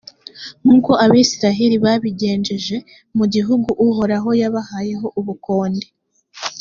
[0.63, 2.77] nk’uko abayisraheli babigenjeje
[3.17, 5.87] mu gihugu uhoraho yabahayeho ubukonde.